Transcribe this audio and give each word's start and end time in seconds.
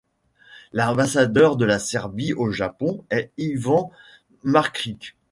L'ambassadeur 0.73 1.57
de 1.57 1.63
la 1.65 1.77
Serbie 1.77 2.33
au 2.33 2.49
Japon 2.51 3.05
est 3.11 3.29
Ivan 3.37 3.91
Mrkić. 4.43 5.13